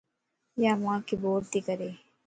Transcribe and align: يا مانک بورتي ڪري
يا 0.63 0.71
مانک 0.83 1.07
بورتي 1.21 1.59
ڪري 1.67 1.89